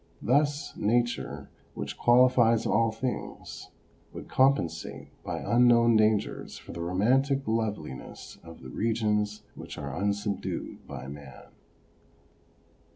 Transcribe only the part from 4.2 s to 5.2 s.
compensate